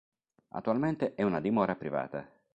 Attualmente 0.55 1.13
è 1.13 1.21
una 1.21 1.39
dimora 1.39 1.75
privata. 1.75 2.27